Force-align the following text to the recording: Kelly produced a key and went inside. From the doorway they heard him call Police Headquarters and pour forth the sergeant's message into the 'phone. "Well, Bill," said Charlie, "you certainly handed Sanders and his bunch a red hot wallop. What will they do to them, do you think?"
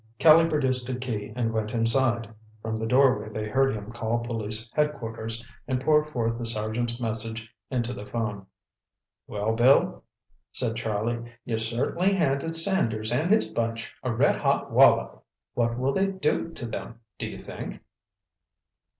Kelly 0.17 0.49
produced 0.49 0.89
a 0.89 0.95
key 0.95 1.31
and 1.35 1.53
went 1.53 1.75
inside. 1.75 2.27
From 2.63 2.75
the 2.75 2.87
doorway 2.87 3.29
they 3.29 3.47
heard 3.47 3.75
him 3.75 3.91
call 3.91 4.17
Police 4.17 4.67
Headquarters 4.73 5.45
and 5.67 5.79
pour 5.79 6.03
forth 6.03 6.39
the 6.39 6.47
sergeant's 6.47 6.99
message 6.99 7.47
into 7.69 7.93
the 7.93 8.07
'phone. 8.07 8.47
"Well, 9.27 9.53
Bill," 9.53 10.03
said 10.51 10.75
Charlie, 10.75 11.31
"you 11.45 11.59
certainly 11.59 12.13
handed 12.15 12.55
Sanders 12.57 13.11
and 13.11 13.29
his 13.29 13.47
bunch 13.49 13.93
a 14.01 14.11
red 14.11 14.37
hot 14.37 14.71
wallop. 14.71 15.23
What 15.53 15.77
will 15.77 15.93
they 15.93 16.07
do 16.07 16.49
to 16.49 16.65
them, 16.65 17.01
do 17.19 17.27
you 17.27 17.37
think?" 17.37 17.79